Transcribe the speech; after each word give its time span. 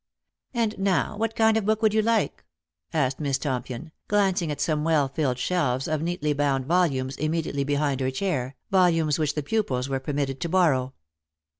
"And 0.65 0.79
now 0.79 1.15
what 1.15 1.35
kind 1.35 1.57
of 1.57 1.65
book 1.67 1.83
would 1.83 1.93
you 1.93 2.01
like?" 2.01 2.43
asked 2.91 3.19
Miss 3.19 3.37
Tompion, 3.37 3.91
glancing 4.07 4.51
at 4.51 4.59
some 4.59 4.83
well 4.83 5.07
filled 5.07 5.37
shelves 5.37 5.87
of 5.87 6.01
neatly 6.01 6.33
bound 6.33 6.65
volumes 6.65 7.15
immediately 7.17 7.63
behind 7.63 7.99
her 8.01 8.09
chair, 8.09 8.55
volumes 8.71 9.19
which 9.19 9.35
the 9.35 9.43
pupils 9.43 9.89
were 9.89 9.99
permitted 9.99 10.41
to 10.41 10.49
borrow. 10.49 10.93